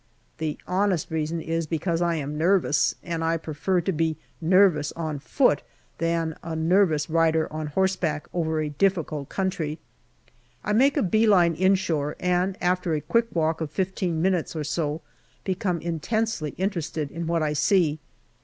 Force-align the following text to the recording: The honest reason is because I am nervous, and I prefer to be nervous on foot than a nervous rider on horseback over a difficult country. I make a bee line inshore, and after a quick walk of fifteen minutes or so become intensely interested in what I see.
The 0.39 0.57
honest 0.67 1.11
reason 1.11 1.39
is 1.39 1.67
because 1.67 2.01
I 2.01 2.15
am 2.15 2.35
nervous, 2.35 2.95
and 3.03 3.23
I 3.23 3.37
prefer 3.37 3.81
to 3.81 3.91
be 3.91 4.17
nervous 4.41 4.91
on 4.93 5.19
foot 5.19 5.61
than 5.99 6.35
a 6.41 6.55
nervous 6.55 7.07
rider 7.07 7.47
on 7.53 7.67
horseback 7.67 8.27
over 8.33 8.59
a 8.59 8.69
difficult 8.69 9.29
country. 9.29 9.77
I 10.63 10.73
make 10.73 10.97
a 10.97 11.03
bee 11.03 11.27
line 11.27 11.53
inshore, 11.53 12.15
and 12.19 12.57
after 12.63 12.95
a 12.95 13.01
quick 13.01 13.27
walk 13.31 13.61
of 13.61 13.69
fifteen 13.69 14.23
minutes 14.23 14.55
or 14.55 14.63
so 14.63 15.01
become 15.43 15.79
intensely 15.81 16.55
interested 16.57 17.11
in 17.11 17.27
what 17.27 17.43
I 17.43 17.53
see. 17.53 17.99